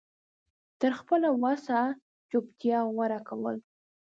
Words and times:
تر 0.79 0.91
خپله 0.99 1.27
وسه 1.43 1.77
چوپتيا 2.29 2.79
غوره 2.95 3.19
کول 3.27 3.55